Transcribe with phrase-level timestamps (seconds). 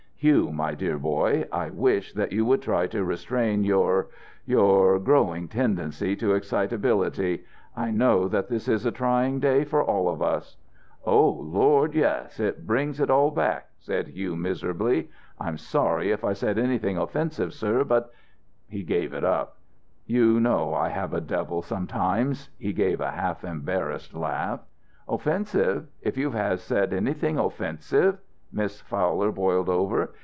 [0.23, 4.09] Hugh, my dear boy, I wish that you would try to restrain your
[4.45, 7.43] your growing tendency to excitability.
[7.75, 10.57] I know that this is a trying day for all of us."
[11.05, 12.39] "O Lord, yes!
[12.39, 15.09] It brings it all back," said Hugh, miserably.
[15.39, 18.11] "I'm sorry if I said anything offensive sir, but"
[18.69, 19.57] He gave it up.
[20.05, 24.59] "You know I have a devil, sometimes." He gave a half embarrassed laugh.
[25.09, 28.19] "Offensive if you have said anything offensive?"
[28.53, 30.11] Miss Fowler boiled over.